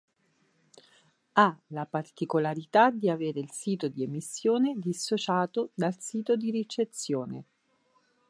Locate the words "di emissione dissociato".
3.87-5.69